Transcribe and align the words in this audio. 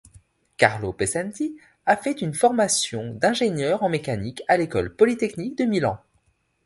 Carlo 0.57 0.93
Pesenti 0.93 1.59
a 1.85 1.95
fait 1.95 2.23
une 2.23 2.33
formation 2.33 3.13
d'ingénieur 3.13 3.83
en 3.83 3.89
Mécanique 3.89 4.41
à 4.47 4.57
l'École 4.57 4.95
polytechnique 4.95 5.55
de 5.59 5.65
Milan. 5.65 5.99